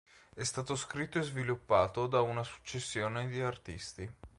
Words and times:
È 0.33 0.43
stato 0.43 0.75
scritto 0.75 1.19
e 1.19 1.21
sviluppato 1.21 2.07
da 2.07 2.21
una 2.21 2.41
successione 2.41 3.27
di 3.27 3.39
artisti. 3.39 4.11